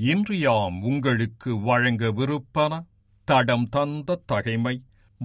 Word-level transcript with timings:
இன்று 0.00 0.38
யாம் 0.38 0.82
உங்களுக்கு 0.82 1.56
வழங்கவிருப்பன 1.56 2.84
தடம் 3.24 3.68
தந்த 3.68 4.22
தகைமை 4.26 4.82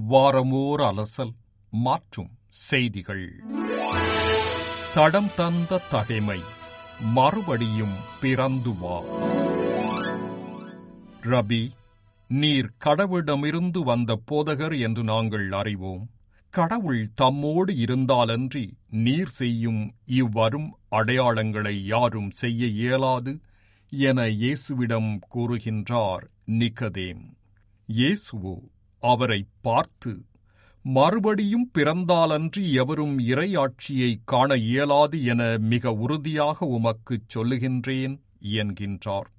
வாரமோர் 0.09 0.81
அலசல் 0.81 1.33
மாற்றும் 1.69 2.29
செய்திகள். 2.47 3.43
தடம் 4.93 5.29
தந்த 5.35 5.81
தகைமை 5.89 6.39
மறுபடியும் 6.99 7.93
பிறந்து 8.21 8.69
வா. 8.79 9.01
ரபி 11.21 11.71
நீர் 12.27 12.71
கடவுளிடமிருந்து 12.85 13.79
வந்த 13.79 14.19
போதகர் 14.31 14.79
என்று 14.79 15.03
நாங்கள் 15.03 15.51
அறிவோம். 15.51 16.09
கடவுள் 16.49 17.09
தம்மோடு 17.21 17.71
இருந்தாலன்றி 17.85 18.71
நீர் 18.89 19.29
செய்யும் 19.29 19.95
இவ்வரும் 20.05 20.77
அடையாளங்களை 20.91 21.83
யாரும் 21.83 22.31
செய்ய 22.31 22.65
இயலாது. 22.65 23.39
என 23.97 24.21
இயேசுவிடம் 24.27 25.19
கூறுகின்றார் 25.35 26.23
நிக்கதேம். 26.47 27.23
இயேசுவோ 27.87 28.55
அவரை 28.99 29.45
பார்த்து 29.61 30.25
மறுபடியும் 30.81 31.71
பிறந்தாலன்றி 31.73 32.73
எவரும் 32.73 33.19
இறையாட்சியை 33.19 34.21
காண 34.25 34.55
இயலாது 34.55 35.23
என 35.23 35.57
மிக 35.57 35.93
உறுதியாக 35.93 36.65
உமக்குச் 36.65 37.37
சொல்லுகின்றேன் 37.37 38.19
என்கின்றார். 38.41 39.29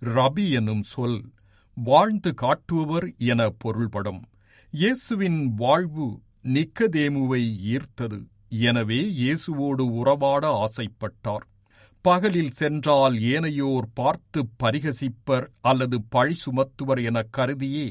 ரபி 0.00 0.50
எனும் 0.50 0.82
சொல் 0.82 1.30
வாழ்ந்து 1.74 2.34
காட்டுபவர் 2.34 3.14
என 3.16 3.48
பொருள்படும். 3.48 4.22
இயேசுவின் 4.70 5.54
வாழ்வு 5.54 6.20
நிக்கதேமுவை 6.42 7.42
ஈர்த்தது. 7.74 8.26
எனவே 8.48 9.00
இயேசுவோடு 9.02 9.80
உறவாட 9.80 10.44
ஆசைப்பட்டார். 10.56 11.47
பகலில் 12.08 12.54
சென்றால் 12.58 13.16
ஏனையோர் 13.30 13.86
பார்த்து 13.94 14.40
பரிகசிப்பர் 14.62 15.46
அல்லது 15.60 15.96
பழி 16.08 16.34
சுமத்துவர் 16.44 17.00
என 17.04 17.18
கருதியே 17.36 17.86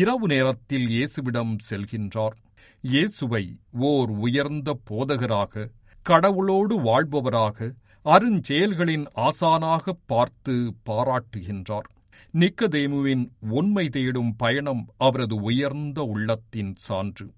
இரவு 0.00 0.26
நேரத்தில் 0.26 0.86
இயேசுவிடம் 0.88 1.54
செல்கின்றார். 1.70 2.36
இயேசுவை 2.84 3.44
ஓர் 3.90 4.10
உயர்ந்த 4.26 4.78
போதகராக 4.90 5.70
கடவுளோடு 6.06 6.74
வாழ்பவராக 6.88 7.68
அருஞ்செயல்களின் 8.06 9.06
ஆசானாக 9.26 9.94
பார்த்து 10.06 10.54
பாராட்டுகின்றார். 10.88 11.88
நிக்கதேமுவின் 12.34 13.24
உண்மை 13.58 13.86
தேடும் 13.88 14.32
பயணம் 14.36 14.84
அவரது 15.06 15.38
உயர்ந்த 15.48 15.98
உள்ளத்தின் 16.14 16.72
சான்று. 16.86 17.28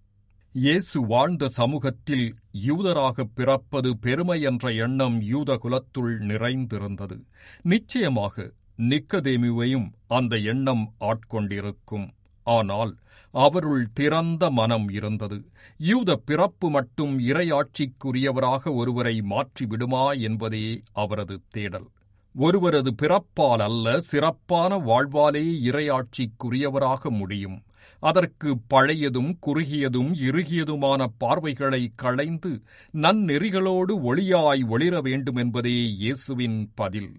இயேசு 0.55 0.99
வாழ்ந்த 1.07 1.49
சமூகத்தில் 1.49 2.25
யூதராக 2.67 3.25
பிறப்பது 3.35 3.91
பெருமை 3.97 4.37
என்ற 4.43 4.71
எண்ணம் 4.75 5.17
யூத 5.23 5.57
குலத்துள் 5.57 6.15
நிறைந்திருந்தது. 6.21 7.17
நிச்சயமாக 7.63 8.47
நிக்கதேமுவையும் 8.91 9.87
அந்த 10.09 10.37
எண்ணம் 10.53 10.85
ஆட்கொண்டிருக்கும். 11.01 12.09
ஆனால் 12.47 12.93
அவருள் 13.35 13.87
திறந்த 13.93 14.51
மனம் 14.51 14.89
இருந்தது. 14.89 15.39
யூத 15.81 16.17
பிறப்பு 16.17 16.71
மட்டும் 16.71 17.15
இறையாட்சிக்குரியவராக 17.21 18.75
ஒருவரை 18.75 19.17
மாற்றிவிடுமா 19.31 20.05
என்பதே 20.21 20.67
அவரது 20.93 21.39
தேடல். 21.49 21.89
ஒருவரது 22.35 22.93
பிறப்பால் 23.03 23.65
அல்ல 23.69 23.99
சிறப்பான 24.01 24.79
வாழ்வாலே 24.81 25.47
இறையாட்சிக்குரியவராக 25.71 27.11
முடியும். 27.11 27.59
அதற்கு 27.99 28.59
பழையதும் 28.75 29.39
குறுகியதும் 29.47 30.13
இறுகியதுமான 30.29 31.07
பார்வைகளை 31.19 31.93
களைந்து 31.97 32.63
நன்னெறிகளோடு 32.95 33.95
ஒளியாய் 34.03 34.63
ஒளிர 34.69 35.01
வேண்டுமென்பதே 35.03 35.77
இயேசுவின் 35.97 36.73
பதில். 36.75 37.13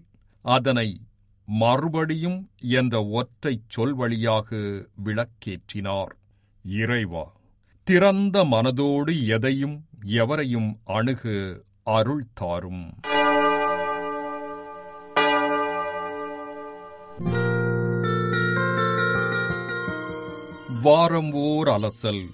அதனை 0.44 1.00
மறுபடியும் 1.44 2.50
என்ற 2.58 3.04
ஒற்றைச் 3.04 3.68
சொல் 3.68 3.94
வழியாக 3.94 4.56
விளக்கேற்றினார். 5.04 6.12
இறைவா 6.64 7.24
திறந்த 7.84 8.44
மனதோடு 8.44 9.26
எதையும் 9.26 9.84
எவரையும் 10.04 10.80
அணுகு 10.84 11.66
அருள் 11.82 12.26
தாரும். 12.34 12.84
வாரம் 20.82 21.32
ஓர் 21.32 21.68
அலசல் 21.68 22.26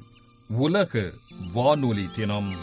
உலக 0.49 1.13
வானொலி 1.53 2.11
தினம். 2.15 2.55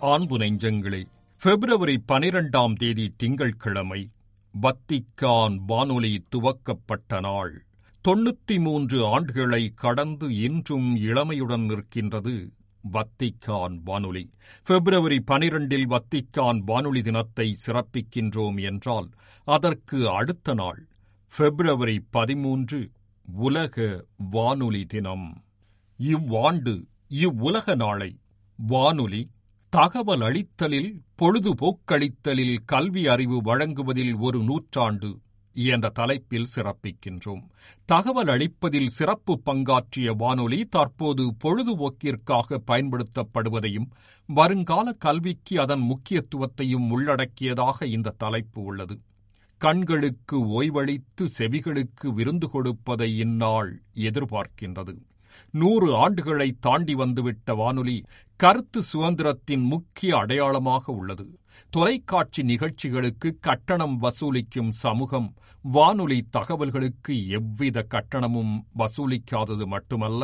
ஆண்பு 0.00 0.38
நெஞ்சங்களே 0.38 1.04
பிப்ரவரி 1.42 2.02
பனிரெண்டாம் 2.12 2.74
தேதி 2.74 3.14
திங்கட்கிழமை 3.16 4.08
வத்திக்கான் 4.62 5.58
வானொலி 5.66 6.24
துவக்கப்பட்ட 6.28 7.20
நாள். 7.20 7.64
தொண்ணூத்தி 8.08 8.60
மூன்று 8.60 9.20
ஆண்டுகளை 9.20 9.68
கடந்து 9.74 10.34
இன்றும் 10.34 10.96
இளமையுடன் 10.96 11.66
நிற்கின்றது. 11.66 12.50
வத்திக்கான் 12.92 13.76
வானொலி. 13.84 14.30
பிப்ரவரி 14.66 15.18
பனிரெண்டில் 15.30 15.86
வத்திக்கான் 15.86 16.58
வானொலி 16.58 17.02
தினத்தை 17.02 17.56
சிறப்பிக்கின்றோம் 17.66 18.62
என்றால் 18.62 19.08
அதற்கு 19.44 20.08
அடுத்த 20.08 20.54
நாள் 20.54 20.86
பிப்ரவரி 21.38 22.06
பதிமூன்று 22.10 22.90
உலக 23.26 24.04
வானொலி 24.16 24.84
தினம். 24.84 25.44
இவ்வாண்டு 25.96 26.86
இவ்வுலக 27.08 27.74
நாளை 27.74 28.18
வானொலி 28.56 29.30
தகவல் 29.70 30.20
அளித்தலில் 30.20 31.00
பொழுதுபோக்களித்தலில் 31.22 32.56
கல்வி 32.64 33.08
அறிவு 33.08 33.42
வழங்குவதில் 33.42 34.14
ஒரு 34.18 34.38
நூற்றாண்டு 34.42 35.20
என்ற 35.52 35.88
தலைப்பில் 35.88 36.46
சிறப்பிக்கின்றோம். 36.54 37.42
தகவல் 37.84 38.26
அளிப்பதில் 38.26 38.86
சிறப்பு 38.86 39.40
பங்காற்றிய 39.46 40.16
வானொலி 40.16 40.64
தற்போது 40.64 41.34
பொழுதுபோக்கிற்காக 41.44 42.60
பயன்படுத்தப்படுவதையும் 42.66 43.90
வருங்கால 44.26 44.92
கல்விக்கு 44.92 45.60
அதன் 45.60 45.82
முக்கியத்துவத்தையும் 45.82 46.90
உள்ளடக்கியதாக 46.90 47.86
இந்த 47.86 48.14
தலைப்பு 48.18 48.62
உள்ளது. 48.62 49.00
கண்களுக்கு 49.58 50.48
ஓய்வளித்து 50.48 51.28
செவிகளுக்கு 51.38 52.06
விருந்து 52.06 52.50
கொடுப்பதை 52.50 53.18
இந்நாள் 53.18 53.82
எதிர்பார்க்கின்றது. 53.94 54.96
நூறு 55.50 56.08
ஆண்டுகளை 56.08 56.50
தாண்டி 56.60 56.94
வந்துவிட்ட 56.94 57.54
வானொலி 57.54 58.04
கருத்து 58.36 58.82
சுதந்திரத்தின் 58.92 59.62
முக்கிய 59.62 60.16
அடையாளமாக 60.16 60.92
உள்ளது. 60.92 61.38
தொலைக்காட்சி 61.72 62.42
நிகழ்ச்சிகளுக்கு 62.42 63.38
கட்டணம் 63.40 64.02
வசூலிக்கும் 64.02 64.68
சமூகம் 64.68 65.28
வானொலி 65.62 66.18
தகவல்களுக்கு 66.36 67.14
எவ்வித 67.28 67.86
கட்டணமும் 67.90 68.52
வசூலிக்காதது 68.78 69.66
மட்டுமல்ல 69.66 70.22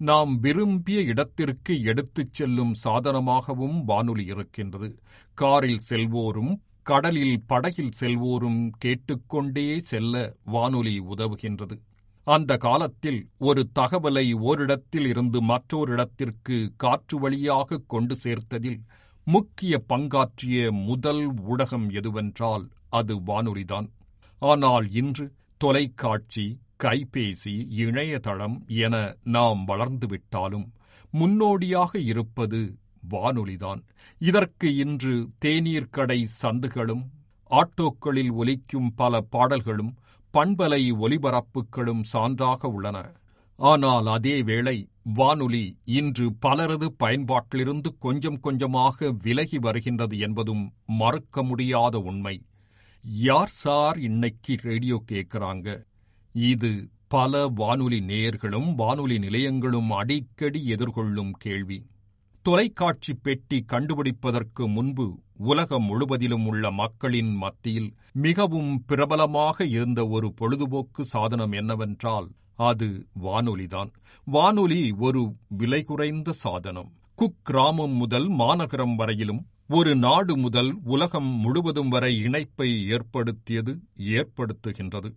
நாம் 0.00 0.32
விரும்பிய 0.40 1.00
இடத்திற்கு 1.02 1.82
எடுத்துச் 1.82 2.32
செல்லும் 2.32 2.72
சாதனமாகவும் 2.84 3.84
வானொலி 3.84 4.24
இருக்கின்றது. 4.24 4.90
காரில் 5.34 5.84
செல்வோரும் 5.90 6.52
கடலில் 6.82 7.42
படகில் 7.46 7.96
செல்வோரும் 8.00 8.70
கேட்டுக்கொண்டே 8.78 9.78
செல்ல 9.82 10.34
வானொலி 10.44 11.00
உதவுகின்றது. 11.00 11.76
அந்த 12.26 12.56
காலத்தில் 12.56 13.28
ஒரு 13.38 13.70
தகவலை 13.78 14.32
ஓரிடத்தில் 14.34 15.06
இருந்து 15.06 15.40
மற்றோரிடத்திற்கு 15.42 16.56
காற்று 16.76 17.18
வழியாக 17.18 17.78
கொண்டு 17.86 18.16
சேர்த்ததில் 18.22 18.80
முக்கிய 19.28 19.84
பங்காற்றிய 19.88 20.84
முதல் 20.84 21.34
ஊடகம் 21.34 21.86
எதுவென்றால் 21.90 22.64
அது 22.88 23.14
வானொலிதான். 23.16 23.88
ஆனால் 24.42 24.86
இன்று 24.90 25.32
தொலைக்காட்சி 25.58 26.58
கைபேசி 26.84 27.54
இணையதளம் 27.68 28.56
என 28.66 29.16
நாம் 29.24 29.68
வளர்ந்துவிட்டாலும் 29.68 30.66
முன்னோடியாக 31.10 31.98
இருப்பது 31.98 32.60
வானொலிதான். 33.10 33.80
இதற்கு 34.20 34.74
இன்று 34.76 35.28
தேநீர் 35.38 35.90
கடை 35.90 36.28
சந்துகளும் 36.42 37.04
ஆட்டோக்களில் 37.50 38.32
ஒலிக்கும் 38.32 38.90
பல 38.94 39.20
பாடல்களும் 39.20 39.92
பண்பலை 40.34 40.82
ஒலிபரப்புகளும் 41.00 42.02
சான்றாக 42.12 42.66
உள்ளன. 42.66 42.98
ஆனால் 43.58 44.06
அதே 44.06 44.42
வேளை 44.42 44.88
வானொலி 45.14 45.78
இன்று 45.84 46.34
பலரது 46.34 46.94
பயன்பாட்டிலிருந்து 46.98 47.88
கொஞ்சம் 47.98 48.40
கொஞ்சமாக 48.40 49.10
விலகி 49.22 49.58
வருகின்றது 49.58 50.18
என்பதும் 50.18 50.74
மறுக்க 50.86 51.42
முடியாத 51.42 51.98
உண்மை. 51.98 52.42
யார் 53.04 53.48
சார் 53.48 53.98
இன்னைக்கு 53.98 54.56
ரேடியோ 54.62 55.04
கேட்கிறாங்க? 55.12 55.84
இது 56.32 56.90
பல 57.08 57.46
வானொலி 57.46 58.00
நேயர்களும் 58.00 58.74
வானொலி 58.74 59.18
நிலையங்களும் 59.18 59.90
அடிக்கடி 59.90 60.62
எதிர்கொள்ளும் 60.68 61.30
கேள்வி. 61.30 61.86
தொலைக்காட்சி 62.42 63.14
பெட்டி 63.14 63.64
கண்டுபிடிப்பதற்கு 63.72 64.68
முன்பு 64.68 65.06
உலகம் 65.36 65.84
முழுவதிலும் 65.84 66.46
உள்ள 66.46 66.70
மக்களின் 66.70 67.34
மத்தியில் 67.34 67.94
மிகவும் 68.12 68.84
பிரபலமாக 68.84 69.66
இருந்த 69.66 70.06
ஒரு 70.06 70.32
பொழுதுபோக்கு 70.32 71.04
சாதனம் 71.04 71.52
என்னவென்றால் 71.52 72.28
அது 72.56 73.06
வானொலிதான். 73.22 73.92
வானொலி 74.24 74.94
ஒரு 74.98 75.34
விலை 75.48 75.82
குறைந்த 75.82 76.32
சாதனம். 76.32 76.92
குக்கிராமம் 77.18 77.94
முதல் 77.94 78.28
மாநகரம் 78.28 78.96
வரையிலும் 78.96 79.46
ஒரு 79.68 79.96
நாடு 79.96 80.36
முதல் 80.36 80.76
உலகம் 80.84 81.26
முழுவதும் 81.26 81.88
வரை 81.88 82.16
இணைப்பை 82.16 82.88
ஏற்படுத்தியது 82.88 83.78
ஏற்படுத்துகின்றது. 83.98 85.12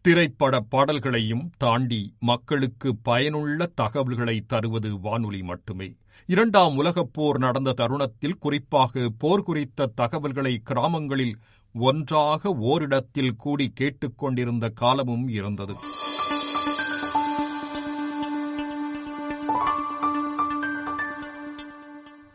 திரைப்பட 0.00 0.60
பாடல்களையும் 0.60 1.50
தாண்டி 1.56 2.14
மக்களுக்கு 2.18 2.96
பயனுள்ள 2.96 3.66
தகவல்களை 3.66 4.44
தருவது 4.46 5.00
வானொலி 5.00 5.42
மட்டுமே. 5.42 5.94
இரண்டாம் 6.26 6.76
உலகப் 6.76 7.08
போர் 7.12 7.38
நடந்த 7.38 7.72
தருணத்தில் 7.72 8.38
குறிப்பாக 8.38 9.08
போர் 9.18 9.42
குறித்த 9.42 9.86
தகவல்களை 9.86 10.60
கிராமங்களில் 10.64 11.38
ஒன்றாக 11.74 12.50
ஓரிடத்தில் 12.50 13.36
கூடி 13.36 13.72
கேட்டுக்கொண்டிருந்த 13.74 14.68
காலமும் 14.68 15.28
இருந்தது. 15.28 15.74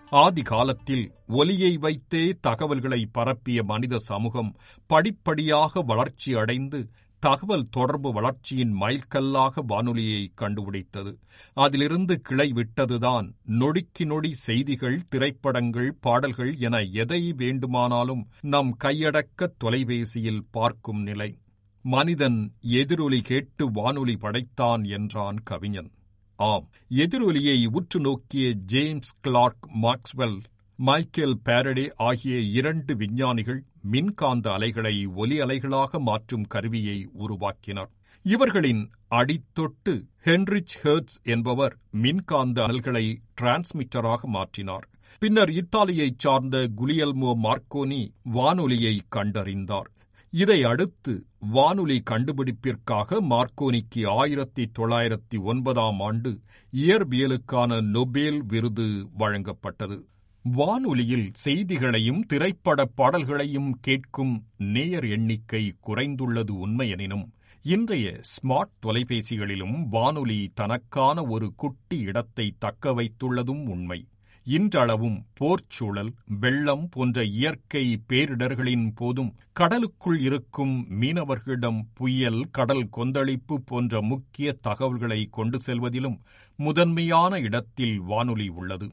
ஆதி 0.09 0.41
காலத்தில் 0.41 1.11
ஒலியை 1.27 1.77
வைத்தே 1.77 2.37
தகவல்களை 2.41 3.05
பரப்பிய 3.11 3.63
மனித 3.63 3.97
சமூகம் 3.97 4.55
படிப்படியாக 4.87 5.81
வளர்ச்சி 5.81 6.33
அடைந்து 6.33 6.89
தகவல் 7.19 7.67
தொடர்பு 7.71 8.13
வளர்ச்சியின் 8.13 8.73
மைல்கல்லாக 8.81 9.61
வானொலியை 9.67 10.31
கண்டுபிடித்தது. 10.35 11.17
அதிலிருந்து 11.53 12.19
கிளை 12.19 12.53
விட்டதுதான் 12.55 13.33
நொடிக்கு 13.47 14.05
நொடி 14.05 14.33
செய்திகள் 14.33 15.01
திரைப்படங்கள் 15.09 15.97
பாடல்கள் 16.01 16.55
என 16.57 16.77
எதை 16.79 17.33
வேண்டுமானாலும் 17.37 18.27
நம் 18.41 18.77
கையடக்க 18.83 19.49
தொலைபேசியில் 19.57 20.45
பார்க்கும் 20.51 21.01
நிலை. 21.01 21.39
மனிதன் 21.81 22.53
எதிரொலி 22.61 23.21
கேட்டு 23.21 23.71
வானொலி 23.71 24.15
படைத்தான் 24.15 24.83
என்றான் 24.83 25.37
கவிஞன். 25.43 25.91
ஆம். 26.37 26.69
எதிரொலியை 26.89 27.65
உற்று 27.71 27.99
நோக்கிய 27.99 28.53
James 28.53 29.19
Clerk 29.21 29.69
Maxwell 29.81 30.39
Michael 30.75 31.37
Faraday 31.45 31.91
ஆகிய 31.95 32.39
இரண்டு 32.39 32.95
விஞ்ஞானிகள் 32.95 33.63
மின்காந்த 33.81 34.51
அலைகளை 34.51 35.05
ஒலி 35.05 35.39
அலைகளாக 35.39 35.99
மாற்றும் 35.99 36.43
கருவியை 36.43 37.09
உருவாக்கினர். 37.19 37.89
இவர்களின் 38.23 38.89
அடித்தொட்டு 39.11 40.05
ஹென்ரிச் 40.23 40.75
ஹெர்ட்ஸ் 40.83 41.17
என்பவர் 41.23 41.77
மின்காந்த 41.91 42.61
அனல்களை 42.61 43.17
டிரான்ஸ்மிட்டராக 43.41 44.19
மாற்றினார். 44.33 44.85
பின்னர் 45.19 45.49
இத்தாலியைச் 45.49 46.19
சார்ந்த 46.19 46.69
குலியல்மோ 46.77 47.33
மார்க்கோனி 47.43 48.07
வானொலியை 48.23 49.01
கண்டறிந்தார். 49.15 49.89
இதை 50.33 50.63
அடுத்து 50.63 51.25
வானொலி 51.39 52.03
கண்டுபிடிப்பிற்காக 52.09 53.19
மார்க்கோனிக்கு 53.21 54.07
ஆயிரத்தி 54.07 54.71
தொள்ளாயிரத்தி 54.79 55.37
ஒன்பதாம் 55.41 55.99
ஆண்டு 55.99 56.39
இயற்பியலுக்கான 56.73 57.81
நொபேல் 57.81 58.43
விருது 58.43 58.87
வழங்கப்பட்டது. 59.19 59.97
வானொலியில் 60.43 61.29
செய்திகளையும் 61.33 62.21
திரைப்பட 62.25 62.85
பாடல்களையும் 62.85 63.71
கேட்கும் 63.81 64.45
நேயர் 64.57 65.07
எண்ணிக்கை 65.07 65.75
குறைந்துள்ளது 65.87 66.53
உண்மையெனினும் 66.65 67.25
இன்றைய 67.65 68.19
ஸ்மார்ட் 68.33 68.75
தொலைபேசிகளிலும் 68.85 69.87
வானொலி 69.87 70.51
தனக்கான 70.53 71.23
ஒரு 71.23 71.53
குட்டி 71.55 71.99
இடத்தை 71.99 72.55
தக்க 72.59 72.93
வைத்துள்ளதும் 72.93 73.65
உண்மை. 73.69 74.07
இன்றளவும் 74.47 75.17
போர்ச்சூழல் 75.39 76.11
வெள்ளம் 76.39 76.89
போன்ற 76.89 77.23
இயற்கை 77.23 78.03
பேரிடர்களின் 78.09 78.85
போதும் 78.95 79.31
கடலுக்குள் 79.51 80.19
இருக்கும் 80.19 80.75
மீனவர்களிடம் 81.01 81.79
புயல் 81.93 82.39
கடல் 82.51 82.85
கொந்தளிப்பு 82.89 83.61
போன்ற 83.61 84.01
முக்கிய 84.01 84.53
தகவல்களை 84.61 85.27
கொண்டு 85.29 85.59
செல்வதிலும் 85.59 86.17
முதன்மையான 86.59 87.39
இடத்தில் 87.39 87.97
வானொலி 87.99 88.47
உள்ளது. 88.47 88.87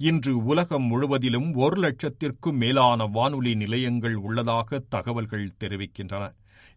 இன்று 0.00 0.44
உலகம் 0.44 0.84
முழுவதிலும் 0.84 1.54
ஒரு 1.54 1.76
லட்சத்திற்கும் 1.82 2.58
மேலான 2.58 3.06
வானொலி 3.06 3.54
நிலையங்கள் 3.54 4.14
உள்ளதாக 4.14 4.78
தகவல்கள் 4.88 5.56
தெரிவிக்கின்றன. 5.64 6.24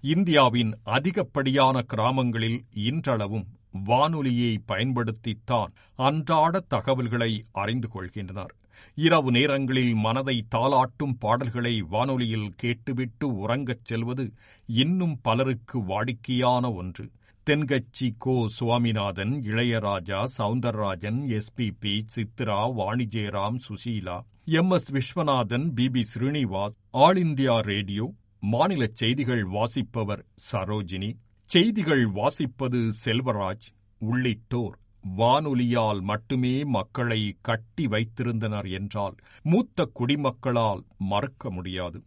இந்தியாவின் 0.04 0.72
அதிகப்படியான 0.84 1.82
கிராமங்களில் 1.82 2.60
இன்றளவும் 2.74 3.48
வானொலியை 3.72 4.64
பயன்படுத்தித்தான் 4.72 5.72
அன்றாட 5.96 6.60
தகவல்களை 6.60 7.44
அறிந்து 7.52 7.88
கொள்கின்றனர். 7.88 8.54
இரவு 8.98 9.32
நேரங்களில் 9.32 9.94
மனதை 9.94 10.46
தாளாட்டும் 10.56 11.14
பாடல்களை 11.20 11.82
வானொலியில் 11.82 12.50
கேட்டுவிட்டு 12.56 13.48
உறங்கச் 13.48 13.84
செல்வது 13.84 14.32
இன்னும் 14.66 15.20
பலருக்கு 15.22 15.80
வாடிக்கையான 15.80 16.74
ஒன்று. 16.74 17.10
Thenkatchi 17.50 18.16
Ko. 18.18 18.48
Swaminathan 18.48 19.34
Ilaiyaraaja 19.46 20.26
Soundararajan 20.38 21.20
SPB 21.30 22.02
Chithra 22.16 22.60
Vani Jayaram 22.80 23.58
Susheela 23.68 24.22
M. 24.46 24.70
S. 24.70 24.92
Viswanathan 24.92 25.74
P. 25.74 25.90
B. 25.90 26.06
Srinivas 26.14 26.78
All 26.92 27.18
India 27.18 27.60
Radio 27.60 28.14
மாநில 28.40 28.88
செய்திகள் 28.94 29.44
வாசிப்பவர் 29.46 30.26
சரோஜினி 30.52 31.18
செய்திகள் 31.52 32.10
வாசிப்பது 32.12 32.92
செல்வராஜ் 33.06 33.66
உள்ளிட்டோர். 34.00 34.76
வானொலியால் 35.18 36.02
மட்டுமே 36.02 36.64
மக்களை 36.64 37.38
கட்டி 37.42 37.86
வைத்திருந்தனர் 37.86 38.72
என்றால் 38.72 39.16
மூத்த 39.42 39.90
குடிமக்களால் 40.00 40.84
மறக்க 40.98 41.52
முடியாது. 41.52 42.04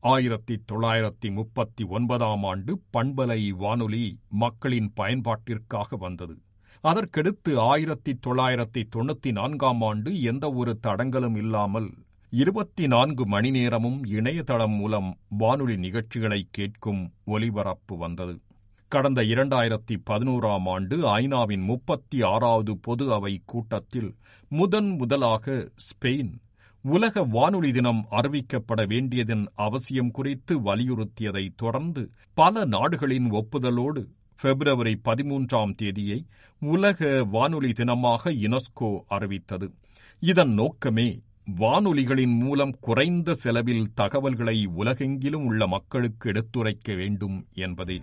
ஆயிரத்தி 0.00 0.54
தொள்ளாயிரத்தி 0.72 1.30
முப்பத்தி 1.30 1.84
ஒன்பதாம் 1.84 2.44
ஆண்டு 2.44 2.80
பண்பலை 2.96 3.48
வானொலி 3.50 4.18
மக்களின் 4.28 4.92
பயன்பாட்டிற்காக 4.96 5.98
வந்தது. 5.98 6.36
அதற்கடுத்து 6.84 7.58
ஆயிரத்தி 7.58 8.18
தொள்ளாயிரத்தி 8.26 8.84
தொண்ணூத்தி 8.96 9.32
நான்காம் 9.32 9.82
ஆண்டு 9.82 10.22
எந்த 10.22 10.52
ஒரு 10.52 10.78
தடங்கலும் 10.86 11.36
இல்லாமல் 11.36 11.90
இருபத்தி 12.30 12.86
நான்கு 12.86 13.26
மணி 13.26 13.50
நேரமும் 13.50 14.04
இணையதளம் 14.04 14.76
மூலம் 14.76 15.18
வானொலி 15.28 15.76
நிகழ்ச்சிகளை 15.76 16.48
கேட்கும் 16.50 17.12
ஒலிபரப்பு 17.24 17.96
வந்தது. 17.96 18.40
கடந்த 18.92 19.20
இரண்டாயிரத்தி 19.22 19.94
பதினோராம் 20.10 20.66
ஆண்டு 20.68 20.96
ஐநாவின் 21.18 21.64
முப்பத்தி 21.64 22.18
ஆறாவது 22.22 22.72
பொது 22.76 23.04
அவை 23.12 23.32
கூட்டத்தில் 23.44 24.10
முதன் 24.50 24.90
முதலாக 24.96 25.54
ஸ்பெயின் 25.84 26.32
உலக 26.84 27.24
வானொலி 27.24 27.70
தினம் 27.72 28.02
அறிவிக்கப்பட 28.10 28.80
வேண்டியதன் 28.86 29.44
அவசியம் 29.56 30.10
குறித்து 30.10 30.54
வலியுறுத்தியதை 30.60 31.44
தொடர்ந்து 31.56 32.02
பல 32.36 32.64
நாடுகளின் 32.64 33.28
ஒப்புதலோடு 33.32 34.02
பிப்ரவரி 34.38 34.94
பதிமூன்றாம் 35.04 35.74
தேதியை 35.74 36.18
உலக 36.62 37.24
வானொலி 37.30 37.72
தினமாக 37.72 38.32
யுனெஸ்கோ 38.44 38.90
அறிவித்தது. 39.08 39.68
இதன் 40.22 40.54
நோக்கமே 40.54 41.08
வானொலிகளின் 41.50 42.38
மூலம் 42.38 42.76
குறைந்த 42.80 43.34
செலவில் 43.34 43.94
தகவல்களை 43.94 44.66
உலகெங்கிலும் 44.66 45.44
உள்ள 45.44 45.66
மக்களுக்கு 45.66 46.30
எடுத்துரைக்க 46.30 46.94
வேண்டும் 46.94 47.46
என்பதே. 47.54 48.00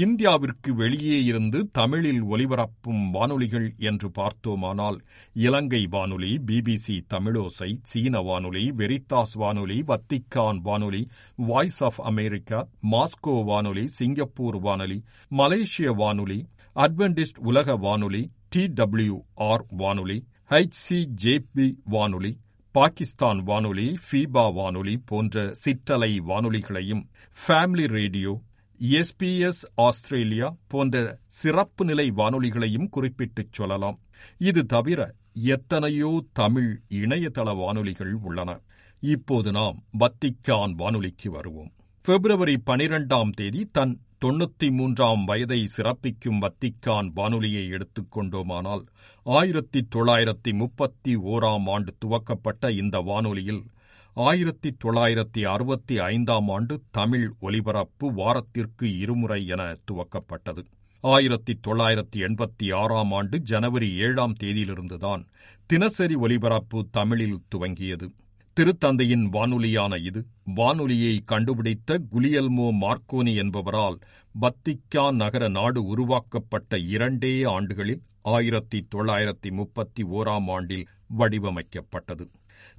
இந்தியாவிற்கு 0.00 0.70
வெளியே 0.72 1.16
இருந்து 1.22 1.58
தமிழில் 1.72 2.20
ஒலிபரப்பும் 2.26 3.04
வானொலிகள் 3.10 3.66
என்று 3.80 4.08
பார்த்தோமானால் 4.10 4.98
இலங்கை 5.36 5.80
வானொலி 5.86 6.30
பிபிசி 6.46 6.96
தமிழோசை 7.10 7.70
சீன 7.82 8.20
வானொலி 8.20 8.64
வெரித்தாஸ் 8.76 9.34
வானொலி 9.36 9.78
வத்திக்கான் 9.88 10.60
வானொலி 10.62 11.02
வாய்ஸ் 11.42 11.80
ஆஃப் 11.84 12.00
அமெரிக்கா 12.04 12.60
மாஸ்கோ 12.90 13.34
வானொலி 13.44 13.84
சிங்கப்பூர் 13.92 14.58
வானொலி 14.60 14.98
மலேசிய 15.30 15.94
வானொலி 15.94 16.38
அட்வென்டிஸ்ட் 16.76 17.40
உலக 17.44 17.76
வானொலி 17.78 18.22
டி 18.48 18.62
டபிள்யூ 18.74 19.16
ஆர் 19.48 19.64
வானொலி 19.76 20.18
ஹெச்சிஜேபி 20.50 21.66
வானொலி 21.88 22.32
பாகிஸ்தான் 22.74 23.40
வானொலி 23.44 23.88
ஃபீபா 24.04 24.44
வானொலி 24.54 24.94
போன்ற 25.04 25.36
சிற்றலை 25.60 26.12
வானொலிகளையும் 26.28 27.02
ஃபேமிலி 27.36 27.86
ரேடியோ 27.90 28.32
எஸ்பிஎஸ் 28.82 29.64
ஆஸ்திரேலியா 29.74 30.56
போன்ற 30.68 31.18
சிறப்பு 31.26 31.84
நிலை 31.84 32.10
வானொலிகளையும் 32.10 32.88
குறிப்பிட்டுச் 32.88 33.52
சொல்லலாம். 33.52 33.98
இது 34.38 34.66
தவிர 34.66 35.14
எத்தனையோ 35.32 36.24
தமிழ் 36.32 36.80
இணையதள 36.90 37.56
வானொலிகள் 37.56 38.12
உள்ளன. 38.12 38.60
இப்போது 39.00 39.52
நாம் 39.52 39.82
வத்திக்கான் 39.98 40.72
வானொலிக்கு 40.72 41.30
வருவோம். 41.30 41.72
பிப்ரவரி 42.02 42.62
பனிரெண்டாம் 42.66 43.30
தேதி 43.30 43.68
தன் 43.72 44.00
தொண்ணூத்தி 44.24 44.70
மூன்றாம் 44.70 45.24
வயதை 45.24 45.68
சிறப்பிக்கும் 45.76 46.40
வத்திக்கான் 46.40 47.10
வானொலியை 47.14 47.68
எடுத்துக் 47.68 48.18
கொண்டோமானால் 48.18 48.84
ஆயிரத்தி 49.22 49.86
தொள்ளாயிரத்தி 49.94 50.52
முப்பத்தி 50.52 51.16
ஓராம் 51.16 51.70
ஆண்டு 51.70 51.94
துவக்கப்பட்ட 51.98 52.72
இந்த 52.72 52.98
வானொலியில் 52.98 53.62
ஆயிரத்தி 54.14 54.76
தொள்ளாயிரத்தி 54.84 55.40
அறுபத்தி 55.44 55.98
ஐந்தாம் 55.98 56.48
ஆண்டு 56.48 56.82
தமிழ் 56.90 57.32
ஒலிபரப்பு 57.40 58.12
வாரத்திற்கு 58.12 58.98
இருமுறை 58.98 59.46
என 59.46 59.72
துவக்கப்பட்டது. 59.90 60.64
ஆயிரத்தி 61.00 61.58
தொள்ளாயிரத்தி 61.68 62.16
எண்பத்தி 62.16 62.74
ஆறாம் 62.74 63.12
ஆண்டு 63.12 63.40
ஜனவரி 63.40 63.96
ஏழாம் 63.96 64.34
தேதியிலிருந்துதான் 64.42 65.24
தினசரி 65.66 66.14
ஒலிபரப்பு 66.14 66.86
தமிழில் 66.90 67.42
துவங்கியது. 67.54 68.08
திருத்தந்தையின் 68.56 69.26
வானொலியான 69.28 70.02
இது 70.04 70.26
வானொலியை 70.44 71.22
கண்டுபிடித்த 71.24 71.98
குலியல்மோ 72.12 72.68
மார்க்கோனி 72.80 73.34
என்பவரால் 73.36 73.98
பத்திக்கான் 74.34 75.14
நகர 75.14 75.48
நாடு 75.48 75.84
உருவாக்கப்பட்ட 75.84 76.78
இரண்டே 76.78 77.42
ஆண்டுகளில் 77.42 78.02
ஆயிரத்தி 78.22 78.86
தொள்ளாயிரத்தி 78.94 79.50
முப்பத்தி 79.50 80.02
ஓராம் 80.02 80.50
ஆண்டில் 80.50 80.86
வடிவமைக்கப்பட்டது. 81.18 82.28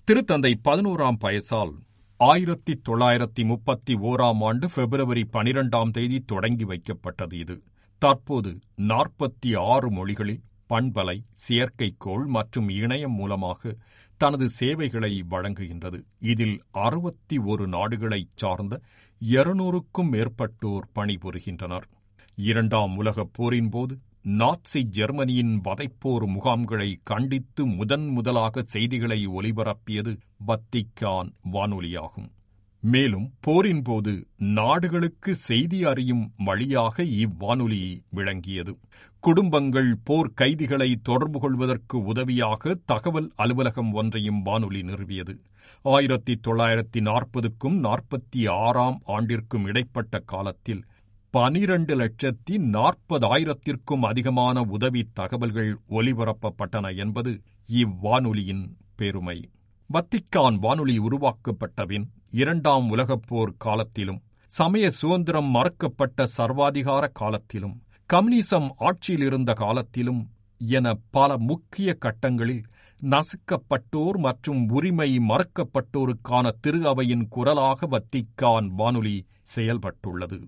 திருத்தந்தை 0.08 0.54
பதினோராம் 0.64 1.20
பயசால் 1.22 1.74
ஆயிரத்தி 2.20 2.82
தொள்ளாயிரத்தி 2.90 3.46
முப்பத்தி 3.46 3.94
ஓராம் 3.94 4.44
ஆண்டு 4.44 4.68
பிப்ரவரி 4.76 5.28
பனிரெண்டாம் 5.34 5.92
தேதி 5.92 6.20
தொடங்கி 6.20 6.66
வைக்கப்பட்டது 6.66 7.34
இது. 7.34 7.62
தற்போது 8.00 8.60
நாற்பத்தி 8.82 9.58
ஆறு 9.60 9.92
மொழிகளில் 9.92 10.44
பண்பலை 10.70 11.18
செயற்கைக்கோள் 11.50 12.26
மற்றும் 12.26 12.70
இணையம் 12.70 13.16
மூலமாக 13.16 13.76
தனது 14.18 14.50
சேவைகளை 14.50 15.26
வழங்குகின்றது. 15.30 16.00
இதில் 16.20 16.62
அறுபத்தி 16.72 17.38
ஒரு 17.38 17.68
நாடுகளைச் 17.68 18.38
சார்ந்த 18.38 18.82
இருநூறுக்கும் 19.22 20.12
மேற்பட்டோர் 20.12 20.88
பணிபுரிகின்றனர். 20.96 21.88
இரண்டாம் 22.36 22.96
உலகப் 22.96 23.32
போரின்போது 23.38 23.96
நாட்சி 24.24 24.84
ஜெர்மனியின் 24.84 25.62
வதைப்போர் 25.66 26.25
முகாம்களை 26.25 26.96
கண்டித்து 27.04 27.66
முதன் 27.66 28.08
முதலாக 28.08 28.63
செய்திகளை 28.66 29.28
ஒலிபரப்பியது 29.28 30.18
வத்திக்கான் 30.48 31.30
வானொலியாகும். 31.54 32.30
மேலும் 32.80 33.34
போரின்போது 33.48 34.25
நாடுகளுக்கு 34.38 35.36
செய்தி 35.36 35.84
அறியும் 35.84 36.32
வழியாக 36.38 37.04
இவ்வானொலி 37.04 38.01
விளங்கியது. 38.10 38.78
குடும்பங்கள் 39.20 39.98
போர் 40.04 40.34
கைதிகளை 40.34 41.00
தொடர்பு 41.04 41.40
கொள்வதற்கு 41.40 42.04
உதவியாக 42.04 42.78
தகவல் 42.86 43.32
அலுவலகம் 43.36 43.94
ஒன்றையும் 43.94 44.42
வானொலி 44.42 44.82
நிறுவியது. 44.82 45.40
ஆயிரத்தி 45.82 46.40
தொள்ளாயிரத்தி 46.48 47.01
நாற்பதுக்கும் 47.01 47.84
நாற்பத்தி 47.84 48.50
ஆறாம் 48.50 49.01
ஆண்டிற்கும் 49.08 49.66
இடைப்பட்ட 49.66 50.20
காலத்தில் 50.20 50.84
பனிரண்டு 51.34 51.96
லட்சத்தி 51.96 52.56
நாற்பதாயிரத்திற்கும் 52.74 54.06
அதிகமான 54.06 54.62
உதவி 54.62 55.02
தகவல்கள் 55.14 55.70
ஒலிபரப்பப்பட்டன 55.90 56.96
என்பது 56.96 57.32
இவ்வானொலியின் 57.70 58.66
பெருமை. 58.96 59.38
வத்திக்கான் 59.90 60.58
வானொலி 60.60 61.00
உருவாக்கப்பட்டபின் 61.00 62.06
இரண்டாம் 62.32 62.90
உலகப் 62.90 63.24
போர் 63.28 63.56
காலத்திலும் 63.58 64.20
சமய 64.52 64.90
சுதந்திரம் 64.90 65.56
மறுக்கப்பட்ட 65.56 66.28
சர்வாதிகார 66.38 67.12
காலத்திலும் 67.14 67.82
கம்யூனிசம் 68.10 68.70
ஆட்சியில் 68.78 69.22
இருந்த 69.22 69.52
காலத்திலும் 69.54 70.22
என 70.62 70.94
பல 71.12 71.38
முக்கிய 71.38 71.98
கட்டங்களில் 72.06 72.64
நசுக்கப்பட்டோர் 73.02 74.18
மற்றும் 74.18 74.70
உரிமை 74.70 75.12
மறுக்கப்பட்டோருக்கான 75.30 76.52
திரு 76.62 76.88
அவையின் 76.88 77.28
குரலாக 77.30 77.88
வத்திக்கான் 77.88 78.68
வானொலி 78.72 79.18
செயல்பட்டுள்ளது. 79.56 80.40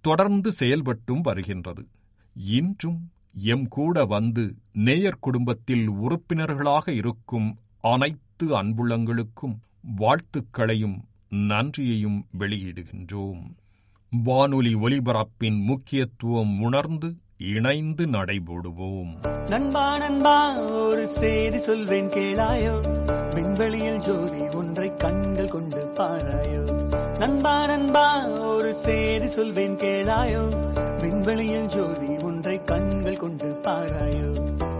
தொடர்ந்து 0.00 0.50
செயல்பட்டும் 0.58 1.20
வருகின்றது. 1.22 1.86
இன்றும் 2.34 3.10
எம் 3.42 3.68
கூட 3.68 4.04
வந்து 4.04 4.54
நேயர் 4.72 5.18
குடும்பத்தில் 5.20 5.88
உறுப்பினர்களாக 5.88 6.92
இருக்கும் 6.92 7.58
அனைத்து 7.80 8.62
அன்புள்ளங்களுக்கும் 8.62 9.56
வாழ்த்துக்களையும் 9.98 10.98
நன்றியையும் 11.28 12.26
வெளியிடுகின்றோம். 12.38 13.42
வானொலி 14.24 14.74
ஒலிபரப்பின் 14.74 15.64
முக்கியத்துவம் 15.64 16.60
உணர்ந்து 16.60 17.14
இணைந்து 17.36 18.06
நடைபோடுவோம். 18.06 19.12
நண்பா 19.48 19.98
நண்பா 19.98 20.58
ஒரு 20.58 21.06
செய்தி 21.06 21.58
சொல்வேன் 21.58 22.06
கேளாயோ. 22.06 22.74
விண்வெளியில் 23.34 23.98
ஜோதி 23.98 24.49
சொல்வேன் 29.30 29.76
கேளாயோ? 29.76 30.42
விண்வெளியில் 31.00 31.66
ஜோதி 31.66 32.24
ஒன்றை 32.24 32.64
கண்கள் 32.64 33.16
கொண்டு 33.16 33.58
பாராயோ? 33.62 34.28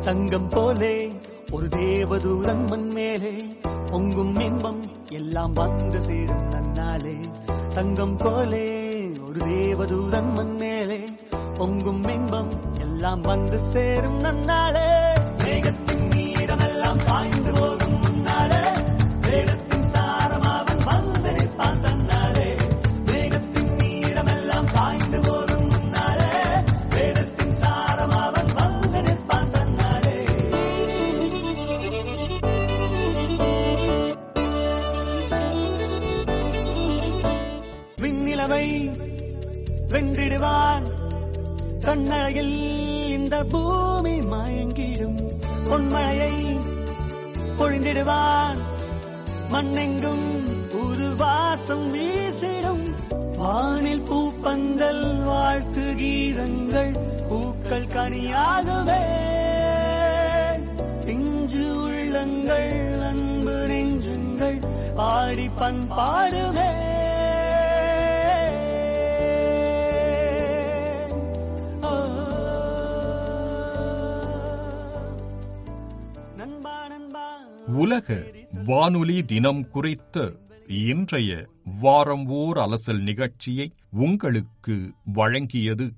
தங்கம் 0.02 0.49
போலே 0.49 1.12
ஒரு 1.52 1.66
தேவதூரன் 1.66 2.66
மண் 2.69 2.88
மேலே 2.88 3.33
பொங்கும் 3.90 4.40
இன்பம் 4.40 4.83
எல்லாம் 5.11 5.52
வந்து 5.52 6.02
சேரும் 6.02 6.50
நன்னாலே 6.50 7.16
தங்கம் 7.75 8.16
போலே 8.16 8.66
ஒரு 9.28 9.40
தேவதூரன் 9.47 10.33
மண் 10.35 10.57
மேலே 10.57 11.00
பொங்கும் 11.59 12.09
இன்பம் 12.09 12.52
எல்லாம் 12.80 13.21
வந்து 13.21 13.61
சேரும் 13.61 14.21
நன்னாலே. 14.21 14.88
மேகத்தின் 15.38 16.07
நீரமெல்லாம் 16.11 17.07
பாய்ந்து 17.07 17.52
போ 17.52 17.70
விண்ணிலவை 38.50 38.90
வென்றிடுவான். 39.88 40.87
கண்ணழகில் 41.80 43.09
இந்த 43.09 43.45
பூமி 43.45 44.21
மயங்கிடும். 44.21 45.21
பொன்மழையை 45.69 46.59
பொழிந்திடுவான். 47.59 48.59
மண்ணெங்கும் 49.52 50.26
புது 50.69 51.16
வாசம் 51.16 51.95
வீசிடும். 51.95 52.85
வானில் 53.37 54.02
பூப்பந்தல் 54.02 55.25
வாழ்த்து 55.25 55.95
கீதங்கள் 55.97 56.99
பூக்கள் 57.28 57.87
கனியாகவே 57.87 59.02
பிஞ்சு 61.04 61.83
உள்ளங்கள் 61.83 62.99
அன்பு 63.00 63.66
நெஞ்சுங்கள் 63.69 64.59
பாடி 64.95 65.49
பண்பாடுவே 65.49 66.89
உலக 77.67 78.23
வானொலி 78.67 79.25
தினம் 79.25 79.69
குறித்த 79.69 80.33
இன்றைய 80.67 81.47
வாரம் 81.81 82.29
ஓர் 82.29 82.57
அலசல் 82.57 83.02
நிகழ்ச்சியை 83.02 83.73
உங்களுக்கு 83.90 84.79
வழங்கியது 85.14 85.90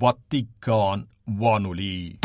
வத்திக்கான் 0.00 1.06
வானொலி. 1.24 2.18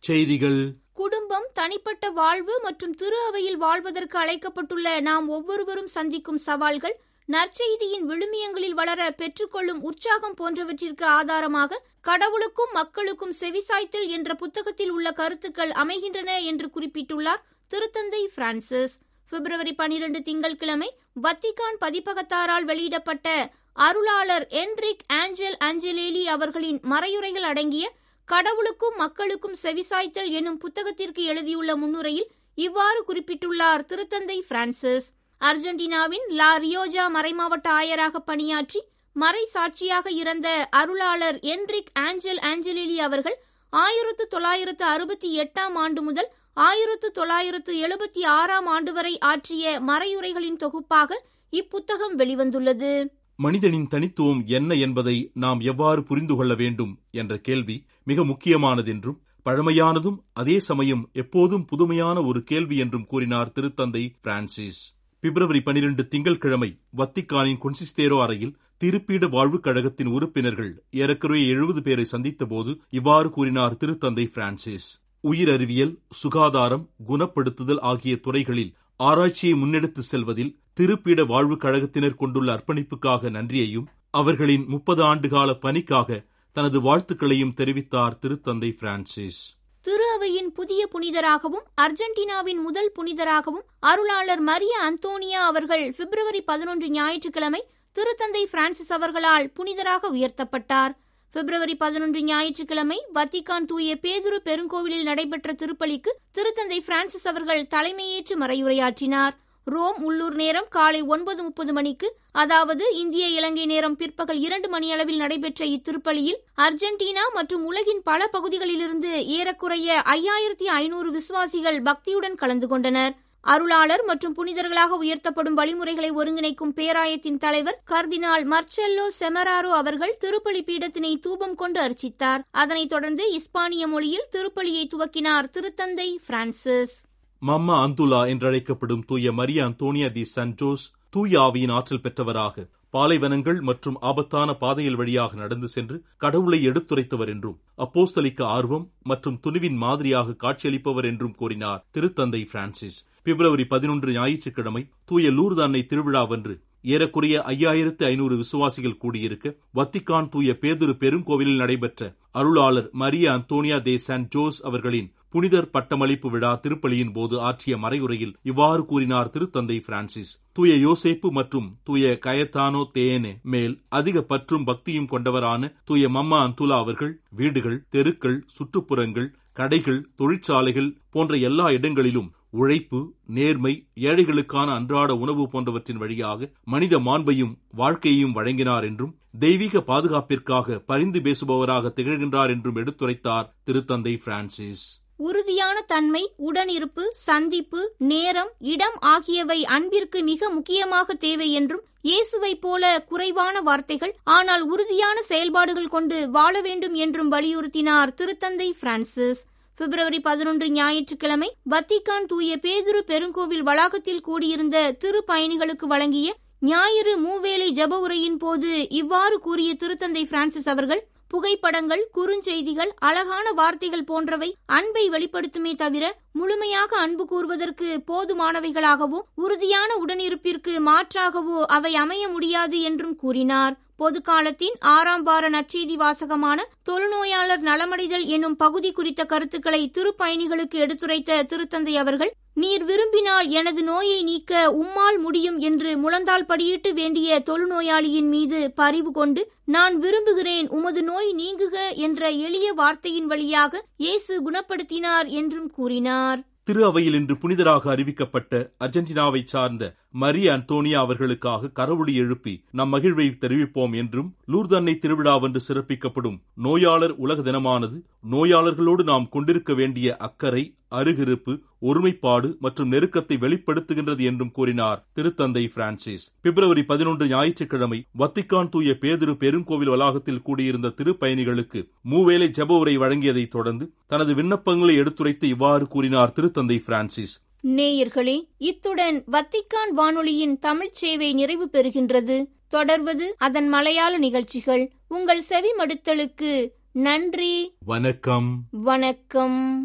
செய்திகள். 0.00 0.76
குடும்பம் 0.92 1.50
தனிப்பட்ட 1.52 2.10
வாழ்வு 2.10 2.60
மற்றும் 2.62 2.94
திரு 2.94 3.16
அவையில் 3.26 3.56
வாழ்வதற்கு 3.56 4.18
அழைக்கப்பட்டுள்ள 4.24 5.00
நாம் 5.00 5.28
ஒவ்வொருவரும் 5.28 5.86
சந்திக்கும் 5.86 6.38
சவால்கள் 6.38 7.00
நற்செய்தியின் 7.28 8.06
விழுமியங்களில் 8.10 8.74
வளர 8.74 9.10
பெற்றுக்கொள்ளும் 9.10 9.80
உற்சாகம் 9.82 10.36
போன்றவற்றிற்கு 10.40 11.04
ஆதாரமாக 11.04 11.80
கடவுளுக்கும் 12.00 12.72
மக்களுக்கும் 12.72 13.34
செவிசாய்த்தல் 13.40 14.08
என்ற 14.08 14.34
புத்தகத்தில் 14.34 14.90
உள்ள 14.90 15.12
கருத்துக்கள் 15.12 15.70
அமைகின்றன 15.70 16.40
என்று 16.40 16.70
குறிப்பிட்டுள்ளார் 16.74 17.42
திருத்தந்தை 17.70 18.22
பிரான்சிஸ். 18.34 18.94
பிப்ரவரி 19.30 19.72
பனிரெண்டு 19.72 20.22
திங்கட்கிழமை 20.22 20.88
வத்திகான் 21.22 21.78
பதிப்பகத்தாரால் 21.80 22.64
வெளியிடப்பட்ட 22.64 23.52
அருளாளர் 23.74 24.46
என்ரிக் 24.48 25.04
ஆஞ்சல் 25.06 25.56
ஆஞ்சலேலி 25.64 26.24
அவர்களின் 26.24 26.80
மறையுரைகள் 26.82 27.42
அடங்கிய 27.42 27.92
கடவுளுக்கும் 28.24 28.96
மக்களுக்கும் 28.96 29.56
செவிசாய்த்தல் 29.62 30.30
எனும் 30.30 30.60
புத்தகத்திற்கு 30.60 31.22
எழுதியுள்ள 31.24 31.76
முன்னுரையில் 31.76 32.30
இவ்வாறு 32.54 33.04
குறிப்பிட்டுள்ளார் 33.08 33.88
திருத்தந்தை 33.88 34.38
பிரான்சிஸ். 34.48 35.08
அர்ஜென்டினாவின் 35.42 36.26
லா 36.28 36.50
ரியோஜா 36.58 37.04
மறைமாவட்ட 37.14 37.68
ஆயராக 37.80 38.18
பணியாற்றி 38.18 38.80
மறை 39.12 39.44
சாட்சியாக 39.44 40.10
இறந்த 40.10 40.68
அருளாளர் 40.76 41.38
என்ரிக் 41.40 41.90
ஆஞ்சல் 41.98 42.40
ஆஞ்சலிலி 42.50 42.96
அவர்கள் 42.96 43.38
ஆயிரத்து 43.70 44.28
தொள்ளாயிரத்து 44.28 44.84
அறுபத்தி 44.84 45.40
எட்டாம் 45.40 45.74
ஆண்டு 45.74 46.02
முதல் 46.02 46.30
ஆயிரத்து 46.54 47.12
தொள்ளாயிரத்து 47.12 47.72
எழுபத்தி 47.86 48.24
ஆறாம் 48.26 48.66
ஆண்டு 48.66 48.92
வரை 48.92 49.18
ஆற்றிய 49.18 49.80
மறையுரைகளின் 49.80 50.56
தொகுப்பாக 50.56 51.20
இப்புத்தகம் 51.52 52.18
வெளிவந்துள்ளது. 52.18 52.92
மனிதனின் 53.36 53.88
தனித்துவம் 53.88 54.42
என்ன 54.46 54.74
என்பதை 54.74 55.30
நாம் 55.34 55.60
எவ்வாறு 55.60 56.02
புரிந்து 56.02 56.36
கொள்ள 56.36 56.54
வேண்டும் 56.54 56.92
என்ற 57.10 57.36
கேள்வி 57.36 57.84
மிக 58.04 58.24
முக்கியமானதென்றும் 58.24 59.20
பழமையானதும் 59.46 60.18
அதே 60.32 60.60
சமயம் 60.60 61.08
எப்போதும் 61.12 61.64
புதுமையான 61.64 62.22
ஒரு 62.22 62.42
கேள்வி 62.42 62.76
என்றும் 62.76 63.06
கூறினார் 63.06 63.52
திருத்தந்தை 63.54 64.04
பிரான்சிஸ். 64.22 64.82
பிப்ரவரி 65.22 65.60
பனிரெண்டு 65.60 66.08
திங்கட்கிழமை 66.08 66.68
வத்திக்கானின் 66.96 67.60
கொன்சிஸ்தேரோ 67.64 68.16
அறையில் 68.22 68.56
திருப்பீட 68.80 69.30
வாழ்வுக் 69.30 69.62
கழகத்தின் 69.62 70.06
உறுப்பினர்கள் 70.06 70.84
ஏறக்குறைய 70.90 71.52
எழுபது 71.52 71.82
பேரை 71.82 72.06
சந்தித்தபோது 72.12 72.72
இவ்வாறு 72.90 73.30
கூறினார் 73.30 73.74
திருத்தந்தை 73.74 74.24
பிரான்சிஸ். 74.26 74.88
உயிர் 75.24 75.50
அறிவியல் 75.50 75.92
சுகாதாரம் 76.12 76.90
குணப்படுத்துதல் 77.08 77.80
ஆகிய 77.82 78.16
துறைகளில் 78.16 78.72
ஆராய்ச்சியை 79.00 79.54
முன்னெடுத்து 79.62 80.02
செல்வதில் 80.10 80.52
திருப்பீட 80.80 81.26
வாழ்வுக் 81.26 81.64
கழகத்தினர் 81.64 82.14
கொண்டுள்ள 82.14 82.54
அர்ப்பணிப்புக்காக 82.54 83.30
நன்றியையும் 83.30 83.88
அவர்களின் 84.10 84.64
முப்பது 84.68 85.02
ஆண்டுகால 85.04 85.52
பணிக்காக 85.60 86.24
தனது 86.56 86.80
வாழ்த்துக்களையும் 86.80 87.56
தெரிவித்தார் 87.56 88.18
திருத்தந்தை 88.22 88.72
பிரான்சிஸ். 88.78 89.42
திரு 89.84 90.04
அவையின் 90.14 90.52
புதிய 90.52 90.88
புனிதராகவும் 90.92 91.64
அர்ஜென்டினாவின் 91.80 92.60
முதல் 92.62 92.92
புனிதராகவும் 92.98 93.64
அருளாளர் 93.80 94.42
மரிய 94.42 94.74
அந்தோனியா 94.82 95.40
அவர்கள் 95.48 95.94
பிப்ரவரி 95.96 96.42
பதினொன்று 96.42 96.88
ஞாயிற்றுக்கிழமை 96.88 97.62
திருத்தந்தை 97.96 98.44
பிரான்சிஸ் 98.44 98.92
அவர்களால் 98.92 99.50
புனிதராக 99.56 100.10
உயர்த்தப்பட்டார். 100.12 100.92
பிப்ரவரி 101.34 101.74
பதினொன்று 101.74 102.22
ஞாயிற்றுக்கிழமை 102.22 102.98
வத்திகான் 103.14 103.66
தூய 103.66 103.98
பேதுரு 104.02 104.38
பெருங்கோவிலில் 104.44 105.02
நடைபெற்ற 105.02 105.52
திருப்பலிக்கு 105.52 106.18
திருத்தந்தை 106.34 106.80
பிரான்சிஸ் 106.80 107.28
அவர்கள் 107.28 107.68
தலைமையேற்று 107.74 108.36
மறையுரையாற்றினார் 108.40 109.36
ரோம் 109.64 109.98
உள்ளூர் 110.02 110.34
நேரம் 110.34 110.68
காலை 110.68 111.02
ஒன்பது 111.02 111.42
முப்பது 111.42 111.72
மணிக்கு 111.72 112.16
அதாவது 112.32 112.94
இந்திய 112.94 113.28
இலங்கை 113.28 113.66
நேரம் 113.66 113.96
பிற்பகல் 113.96 114.38
இரண்டு 114.38 114.68
மணியளவில் 114.68 115.16
நடைபெற்ற 115.16 115.64
இத்திருப்பலியில் 115.64 116.40
அர்ஜென்டினா 116.56 117.24
மற்றும் 117.34 117.64
உலகின் 117.64 118.02
பல 118.02 118.26
பகுதிகளிலிருந்து 118.26 119.26
ஏறக்குறைய 119.26 120.02
ஐயாயிரத்தி 120.06 120.64
ஐநூறு 120.64 121.10
விசுவாசிகள் 121.10 121.82
பக்தியுடன் 121.82 122.34
கலந்து 122.34 122.68
கொண்டனர். 122.68 123.14
அருளாளர் 123.44 124.04
மற்றும் 124.04 124.34
புனிதர்களாக 124.36 124.98
உயர்த்தப்படும் 125.02 125.54
வழிமுறைகளை 125.54 126.10
ஒருங்கிணைக்கும் 126.10 126.74
பேராயத்தின் 126.76 127.38
தலைவர் 127.38 127.80
கர்தினால் 127.90 128.44
மர்ச்செல்லோ 128.52 129.06
செமராரோ 129.20 129.72
அவர்கள் 129.80 130.18
திருப்பலி 130.20 130.62
பீடத்தினை 130.68 131.20
தூபம் 131.20 131.54
கொண்டு 131.54 131.80
அர்ச்சித்தார். 131.80 132.44
அதனைத் 132.50 132.88
தொடர்ந்து 132.88 133.26
இஸ்பானிய 133.32 133.86
மொழியில் 133.86 134.28
திருப்பலியை 134.32 134.84
துவக்கினார் 134.86 135.50
திருத்தந்தை 135.52 136.16
பிரான்சிஸ். 136.26 137.11
மம்மா 137.42 137.76
அந்துலா 137.84 138.20
என்றழைக்கப்படும் 138.26 139.04
தூய 139.04 139.32
மரிய 139.32 139.60
அந்தோனியா 139.64 140.08
தி 140.12 140.24
சன்டோஸ் 140.34 140.84
தூய 141.14 141.40
ஆவியின் 141.40 141.72
ஆற்றல் 141.72 142.00
பெற்றவராக 142.00 142.64
பாலைவனங்கள் 142.94 143.60
மற்றும் 143.60 143.96
ஆபத்தான 144.00 144.54
பாதையில் 144.54 144.94
வழியாக 144.94 145.36
நடந்து 145.36 145.68
சென்று 145.68 145.96
கடவுளை 146.16 146.58
எடுத்துரைத்தவர் 146.66 147.28
என்றும் 147.28 147.60
அப்போஸ்தலிக்க 147.76 148.40
ஆர்வம் 148.48 148.86
மற்றும் 149.02 149.40
துணிவின் 149.46 149.74
மாதிரியாக 149.76 150.36
காட்சியளிப்பவர் 150.44 151.04
என்றும் 151.04 151.34
கூறினார் 151.34 151.84
திருத்தந்தை 151.92 152.42
பிரான்சிஸ். 152.52 152.98
பிப்ரவரி 153.22 153.64
பதினொன்று 153.64 154.12
ஞாயிற்றுக்கிழமை 154.12 154.82
தூய 155.04 155.30
லூர்தன்னை 155.30 155.82
திருவிழாவன்று 155.86 156.54
ஏறக்குறைய 156.84 157.42
ஐயாயிரத்து 157.46 158.04
ஐநூறு 158.04 158.36
விசுவாசிகள் 158.36 159.00
கூடியிருக்க 159.00 159.48
வத்திக்கான் 159.74 160.28
தூய 160.28 160.52
பேதுரு 160.60 160.94
பெருங்கோவிலில் 161.00 161.56
நடைபெற்ற 161.56 162.02
அருளாளர் 162.34 162.88
Maria 162.94 163.26
Antonia 163.30 163.78
de 163.80 163.94
San 163.98 164.28
Jose 164.28 164.58
அவர்களின் 164.62 165.10
புனிதர் 165.32 165.70
பட்டமளிப்பு 165.70 166.30
விழா 166.30 166.52
திருப்பலியின் 166.54 167.12
போது 167.12 167.40
ஆற்றிய 167.40 167.76
மறையுரையில் 167.76 168.34
இவ்வாறு 168.42 168.84
கூறினார் 168.84 169.30
திருத்தந்தை 169.34 169.78
பிரான்சிஸ். 169.86 170.32
தூய 170.52 170.72
யோசேப்பு 170.86 171.28
மற்றும் 171.30 171.68
தூய 171.84 172.18
கயத்தானோ 172.26 172.82
தேனே 172.94 173.32
மேல் 173.42 173.74
அதிக 173.88 174.22
பற்றும் 174.22 174.64
பக்தியும் 174.64 175.08
கொண்டவரான 175.10 175.72
தூய 175.84 176.08
மம்மா 176.08 176.40
அந்துலா 176.46 176.78
அவர்கள் 176.78 177.14
வீடுகள் 177.30 177.84
தெருக்கள் 177.88 178.38
சுற்றுப்புறங்கள் 178.56 179.30
கடைகள் 179.52 180.06
தொழிற்சாலைகள் 180.16 180.94
போன்ற 181.10 181.36
எல்லா 181.36 181.70
இடங்களிலும் 181.70 182.30
உழைப்பு 182.50 183.00
நேர்மை 183.26 183.72
ஏழைகளுக்கான 183.94 184.68
அன்றாட 184.74 185.10
உணவு 185.16 185.48
போன்றவற்றின் 185.48 185.96
வழியாக 185.96 186.50
மனித 186.64 186.98
மாண்பையும் 186.98 187.54
வாழ்க்கையையும் 187.72 188.34
வழங்கினார் 188.36 188.84
என்றும் 188.84 189.14
தெய்வீக 189.38 189.80
பாதுகாப்பிற்காக 189.80 190.78
பரிந்து 190.90 191.20
பேசுபவராக 191.20 191.92
திகழ்கின்றார் 191.98 192.50
என்றும் 192.50 192.76
எடுத்துரைத்தார் 192.76 193.48
திருத்தந்தை 193.66 194.14
பிரான்சிஸ். 194.24 194.84
உறுதியான 195.16 195.82
தன்மை 195.82 196.32
உடனிருப்பு 196.36 197.12
சந்திப்பு 197.12 197.94
நேரம் 197.98 198.50
இடம் 198.58 198.96
ஆகியவை 199.00 199.64
அன்பிற்கு 199.64 200.22
மிக 200.22 200.50
முக்கியமாக 200.50 201.14
தேவை 201.14 201.52
என்றும் 201.52 201.82
இயேசுவை 202.02 202.54
போல 202.60 203.04
குறைவான 203.08 203.60
வார்த்தைகள் 203.60 204.14
ஆனால் 204.24 204.62
உறுதியான 204.62 205.22
செயல்பாடுகள் 205.22 205.88
கொண்டு 205.88 206.30
வாழ 206.30 206.60
வேண்டும் 206.60 206.94
என்றும் 206.94 207.32
வலியுறுத்தினார் 207.32 208.12
திருத்தந்தை 208.16 208.72
பிரான்சிஸ். 208.80 209.42
பிப்ரவரி 209.78 210.20
பதினொன்று 210.20 210.68
ஞாயிற்றுக்கிழமை 210.68 211.54
வத்திக்கான் 211.70 212.26
தூய 212.26 212.56
பேதுரு 212.56 213.00
பெருங்கோவில் 213.06 213.62
வளாகத்தில் 213.62 214.20
கூடியிருந்த 214.20 214.92
திரு 214.92 215.24
பயணிகளுக்கு 215.26 215.86
வழங்கிய 215.86 216.34
ஞாயிறு 216.60 217.14
மூவேளை 217.18 217.68
ஜப 217.70 217.94
உரையின் 217.98 218.36
போது 218.36 218.88
இவ்வாறு 218.88 219.38
கூறிய 219.38 219.74
திருத்தந்தை 219.74 220.24
பிரான்சிஸ் 220.26 220.68
அவர்கள் 220.68 221.10
புகைப்படங்கள் 221.32 222.04
குறுஞ்செய்திகள் 222.16 222.92
அழகான 223.00 223.46
வார்த்தைகள் 223.52 224.04
போன்றவை 224.04 224.50
அன்பை 224.66 225.04
வெளிப்படுத்துமே 225.10 225.72
தவிர 225.74 226.04
முழுமையாக 226.32 226.90
அன்பு 226.96 227.24
கூறுவதற்கு 227.26 227.88
போதுமானவைகளாகவோ 228.10 229.20
உறுதியான 229.36 229.90
உடனிருப்பிற்கு 230.04 230.74
மாற்றாகவோ 230.88 231.60
அவை 231.76 231.94
அமைய 231.96 232.24
முடியாது 232.28 232.80
என்றும் 232.80 233.16
கூறினார். 233.16 233.74
பொது 234.02 234.20
காலத்தின் 234.22 234.76
ஆறாம் 234.92 235.22
வார 235.22 235.48
நற்செய்தி 235.48 235.96
வாசகமான 235.96 236.60
தொழுநோயாளர் 236.90 237.62
நலமடைதல் 237.62 238.24
என்னும் 238.26 238.56
பகுதி 238.56 238.90
குறித்த 238.92 239.22
கருத்துக்களை 239.24 239.82
திருப்பயணிகளுக்கு 239.96 240.76
எடுத்துரைத்த 240.78 241.42
திருத்தந்தை 241.42 241.94
அவர்கள் 241.94 242.32
நீர் 242.54 242.84
விரும்பினால் 242.84 243.46
எனது 243.48 243.82
நோயை 243.82 244.18
நீக்க 244.22 244.52
உம்மால் 244.72 245.18
முடியும் 245.18 245.58
என்று 245.58 245.90
முழந்தால் 245.96 246.48
படியிட்டு 246.48 246.90
வேண்டிய 246.92 247.38
தொழுநோயாளியின் 247.40 248.28
மீது 248.28 248.60
பரிவு 248.74 249.10
கொண்டு 249.10 249.42
நான் 249.64 249.96
விரும்புகிறேன் 249.98 250.68
உமது 250.68 251.02
நோய் 251.02 251.30
நீங்குக 251.34 251.76
என்ற 252.06 252.30
எளிய 252.46 252.68
வார்த்தையின் 252.72 253.26
வழியாக 253.26 253.82
இயேசு 253.96 254.34
குணப்படுத்தினார் 254.42 255.28
என்றும் 255.40 255.70
கூறினார். 255.70 256.40
திரு 256.68 256.82
அவையில் 256.84 257.14
இன்று 257.14 257.34
புனிதராக 257.34 257.84
அறிவிக்கப்பட்ட 257.92 258.52
அர்ஜென்டினாவை 258.78 259.40
சார்ந்த 259.44 259.84
மரிய 260.14 260.48
அந்தோனியா 260.52 260.98
அவர்களுக்காக 260.98 261.70
கரவொளி 261.78 262.12
எழுப்பி 262.14 262.54
நம் 262.70 262.92
மகிழ்வை 262.92 263.26
தெரிவிப்போம் 263.36 263.94
என்றும் 263.94 264.28
லூர்தன்னை 264.46 264.94
திருவிழாவென்று 264.98 265.60
சிறப்பிக்கப்படும் 265.68 266.36
நோயாளர் 266.62 267.14
உலக 267.16 267.42
தினமானது 267.42 267.98
நோயாளர்களோடு 268.30 269.04
நாம் 269.04 269.28
கொண்டிருக்க 269.28 269.74
வேண்டிய 269.74 270.16
அக்கறை 270.20 270.62
அருகிருப்பு 270.92 271.54
ஒருமைப்பாடு 271.78 272.56
மற்றும் 272.60 272.92
நெருக்கத்தை 272.92 273.36
வெளிப்படுத்துகின்றது 273.36 274.22
என்றும் 274.22 274.50
கூறினார் 274.50 275.06
திருத்தந்தை 275.16 275.64
பிரான்சிஸ். 275.74 276.24
பிப்ரவரி 276.40 276.82
பதினொன்று 276.82 277.26
ஞாயிற்றுக்கிழமை 277.26 277.98
வத்திக்கான் 278.18 278.68
தூய 278.68 278.96
பேதிரு 279.00 279.34
பெருங்கோவில் 279.34 279.92
வளாகத்தில் 279.94 280.42
கூடியிருந்த 280.42 280.88
திருப்பயணிகளுக்கு 280.88 281.80
மூவேளை 282.10 282.48
ஜப 282.58 282.78
உரை 282.78 282.98
வழங்கியதைத் 282.98 283.54
தொடர்ந்து 283.56 283.92
தனது 284.06 284.34
விண்ணப்பங்களை 284.34 284.96
எடுத்துரைத்து 284.96 285.48
இவ்வாறு 285.48 285.86
கூறினார் 285.86 286.32
திருத்தந்தை 286.36 286.78
பிரான்சிஸ். 286.86 287.34
நேயர்களே 287.66 288.36
இத்துடன் 288.56 289.24
வத்திக்கான் 289.32 289.90
வானொலியின் 289.90 290.58
தமிழ்ச் 290.58 290.94
சேவை 290.94 291.32
நிறைவு 291.32 291.68
பெறுகின்றது. 291.72 292.36
தொடர்வது 292.68 293.34
அதன் 293.38 293.68
மலையாள 293.68 294.18
நிகழ்ச்சிகள். 294.18 294.92
உங்கள் 295.08 295.42
செவி 295.42 295.68
மடுத்தலுக்கு 295.78 296.68
நன்றி. 296.92 297.74
வணக்கம். 297.84 298.48
வணக்கம். 298.70 299.80